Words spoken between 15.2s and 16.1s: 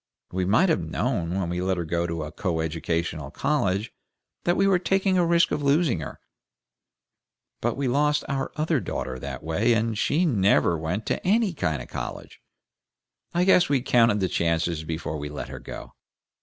let her go.